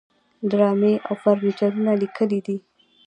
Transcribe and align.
ډرامې 0.49 0.93
او 1.07 1.13
فيچرونه 1.41 1.91
ليکلي 2.01 2.39
دي 2.45 2.57